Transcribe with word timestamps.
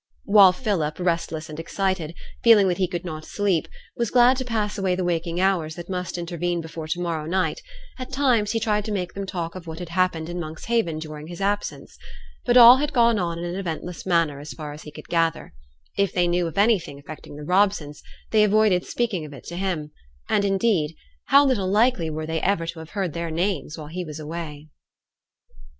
While 0.23 0.51
Philip, 0.51 0.97
restless 0.97 1.47
and 1.47 1.59
excited, 1.59 2.15
feeling 2.43 2.67
that 2.69 2.79
he 2.79 2.87
could 2.87 3.05
not 3.05 3.23
sleep, 3.23 3.67
was 3.95 4.09
glad 4.09 4.35
to 4.37 4.43
pass 4.43 4.75
away 4.79 4.95
the 4.95 5.03
waking 5.03 5.39
hours 5.39 5.75
that 5.75 5.91
must 5.91 6.17
intervene 6.17 6.59
before 6.59 6.87
to 6.87 6.99
morrow 6.99 7.27
night, 7.27 7.61
at 7.99 8.11
times, 8.11 8.49
he 8.53 8.59
tried 8.59 8.83
to 8.85 8.91
make 8.91 9.13
them 9.13 9.27
talk 9.27 9.53
of 9.53 9.67
what 9.67 9.77
had 9.77 9.89
happened 9.89 10.27
in 10.27 10.39
Monkshaven 10.39 10.97
during 10.97 11.27
his 11.27 11.39
absence, 11.39 11.99
but 12.45 12.57
all 12.57 12.77
had 12.77 12.93
gone 12.93 13.19
on 13.19 13.37
in 13.37 13.45
an 13.45 13.55
eventless 13.55 14.03
manner, 14.03 14.39
as 14.39 14.53
far 14.53 14.73
as 14.73 14.81
he 14.81 14.91
could 14.91 15.07
gather; 15.07 15.53
if 15.99 16.11
they 16.11 16.27
knew 16.27 16.47
of 16.47 16.57
anything 16.57 16.97
affecting 16.97 17.35
the 17.35 17.43
Robsons, 17.45 18.01
they 18.31 18.43
avoided 18.43 18.83
speaking 18.83 19.23
of 19.23 19.33
it 19.33 19.43
to 19.43 19.55
him; 19.55 19.91
and, 20.27 20.43
indeed, 20.43 20.95
how 21.25 21.45
little 21.45 21.69
likely 21.69 22.09
were 22.09 22.25
they 22.25 22.41
ever 22.41 22.65
to 22.65 22.79
have 22.79 22.89
heard 22.97 23.13
their 23.13 23.29
names 23.29 23.77
while 23.77 23.85
he 23.85 24.03
was 24.03 24.19
away? 24.19 24.67